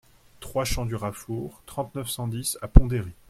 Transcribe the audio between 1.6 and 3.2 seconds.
trente-neuf, cent dix à Pont-d'Héry